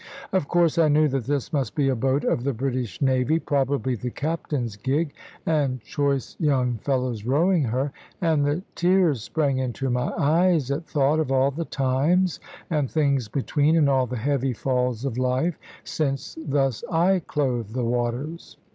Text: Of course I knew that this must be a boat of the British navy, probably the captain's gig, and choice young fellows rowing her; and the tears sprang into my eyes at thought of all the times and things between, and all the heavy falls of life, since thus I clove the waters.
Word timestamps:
Of 0.33 0.47
course 0.47 0.79
I 0.79 0.87
knew 0.87 1.07
that 1.09 1.25
this 1.25 1.53
must 1.53 1.75
be 1.75 1.87
a 1.87 1.95
boat 1.95 2.23
of 2.23 2.43
the 2.43 2.53
British 2.55 3.03
navy, 3.03 3.37
probably 3.37 3.93
the 3.93 4.09
captain's 4.09 4.75
gig, 4.75 5.13
and 5.45 5.79
choice 5.81 6.35
young 6.39 6.79
fellows 6.79 7.23
rowing 7.23 7.65
her; 7.65 7.91
and 8.19 8.43
the 8.43 8.63
tears 8.73 9.21
sprang 9.21 9.59
into 9.59 9.91
my 9.91 10.11
eyes 10.17 10.71
at 10.71 10.87
thought 10.87 11.19
of 11.19 11.31
all 11.31 11.51
the 11.51 11.65
times 11.65 12.39
and 12.71 12.89
things 12.89 13.27
between, 13.27 13.75
and 13.77 13.87
all 13.87 14.07
the 14.07 14.15
heavy 14.17 14.53
falls 14.53 15.05
of 15.05 15.19
life, 15.19 15.59
since 15.83 16.35
thus 16.47 16.83
I 16.91 17.21
clove 17.27 17.73
the 17.73 17.85
waters. 17.85 18.57